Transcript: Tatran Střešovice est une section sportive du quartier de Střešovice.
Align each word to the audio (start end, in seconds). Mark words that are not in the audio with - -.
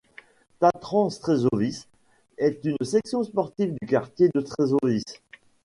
Tatran 0.59 1.11
Střešovice 1.11 1.85
est 2.39 2.65
une 2.65 2.83
section 2.83 3.23
sportive 3.23 3.75
du 3.79 3.87
quartier 3.87 4.31
de 4.33 4.41
Střešovice. 4.41 5.21